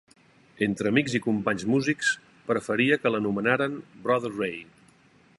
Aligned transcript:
Entre 0.67 0.91
amics 0.91 1.17
i 1.17 1.19
companys 1.25 1.65
músics, 1.73 2.09
preferia 2.47 2.97
que 3.03 3.11
l'anomenaren 3.15 3.77
Brother 4.07 4.33
Ray. 4.39 4.57